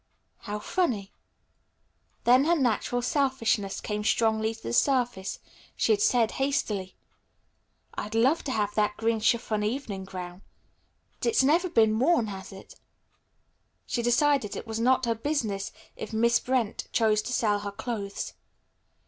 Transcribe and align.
"How 0.39 0.57
funny." 0.57 1.13
Then 2.23 2.45
her 2.45 2.55
natural 2.55 3.03
selfishness 3.03 3.79
coming 3.79 4.03
strongly 4.03 4.55
to 4.55 4.63
the 4.63 4.73
surface, 4.73 5.37
she 5.75 5.91
had 5.91 6.01
said 6.01 6.31
hastily. 6.41 6.95
"I'd 7.93 8.15
love 8.15 8.43
to 8.45 8.51
have 8.51 8.73
that 8.73 8.97
green 8.97 9.19
chiffon 9.19 9.61
evening 9.63 10.05
gown. 10.05 10.41
It's 11.23 11.43
never 11.43 11.69
been 11.69 11.99
worn, 11.99 12.29
has 12.29 12.51
it?" 12.51 12.73
She 13.85 14.01
decided 14.01 14.55
it 14.55 14.65
was 14.65 14.79
not 14.79 15.05
her 15.05 15.13
business 15.13 15.71
if 15.95 16.13
Miss 16.13 16.39
Brent 16.39 16.87
chose 16.91 17.21
to 17.21 17.31
sell 17.31 17.59
her 17.59 17.71
clothes. 17.71 18.33